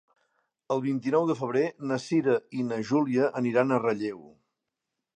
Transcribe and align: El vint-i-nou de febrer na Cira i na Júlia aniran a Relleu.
El 0.75 0.79
vint-i-nou 0.85 1.27
de 1.33 1.35
febrer 1.41 1.63
na 1.91 1.99
Cira 2.05 2.39
i 2.63 2.67
na 2.73 2.83
Júlia 2.91 3.31
aniran 3.45 3.71
a 3.79 3.83
Relleu. 3.89 4.29